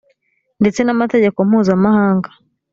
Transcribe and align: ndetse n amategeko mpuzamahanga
ndetse 0.61 0.79
n 0.83 0.89
amategeko 0.95 1.37
mpuzamahanga 1.47 2.29